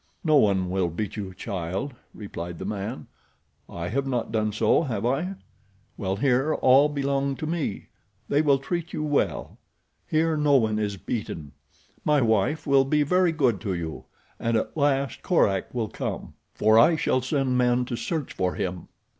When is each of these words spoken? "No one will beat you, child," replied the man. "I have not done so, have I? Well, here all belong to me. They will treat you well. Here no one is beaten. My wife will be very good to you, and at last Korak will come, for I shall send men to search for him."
"No 0.23 0.37
one 0.37 0.71
will 0.71 0.87
beat 0.89 1.15
you, 1.15 1.31
child," 1.31 1.93
replied 2.15 2.57
the 2.57 2.65
man. 2.65 3.05
"I 3.69 3.89
have 3.89 4.07
not 4.07 4.31
done 4.31 4.51
so, 4.51 4.81
have 4.81 5.05
I? 5.05 5.35
Well, 5.95 6.15
here 6.15 6.55
all 6.55 6.89
belong 6.89 7.35
to 7.35 7.45
me. 7.45 7.89
They 8.27 8.41
will 8.41 8.57
treat 8.57 8.93
you 8.93 9.03
well. 9.03 9.59
Here 10.07 10.35
no 10.35 10.55
one 10.55 10.79
is 10.79 10.97
beaten. 10.97 11.51
My 12.03 12.19
wife 12.19 12.65
will 12.65 12.83
be 12.83 13.03
very 13.03 13.31
good 13.31 13.61
to 13.61 13.75
you, 13.75 14.05
and 14.39 14.57
at 14.57 14.75
last 14.75 15.21
Korak 15.21 15.71
will 15.71 15.89
come, 15.89 16.33
for 16.55 16.79
I 16.79 16.95
shall 16.95 17.21
send 17.21 17.55
men 17.55 17.85
to 17.85 17.95
search 17.95 18.33
for 18.33 18.55
him." 18.55 18.87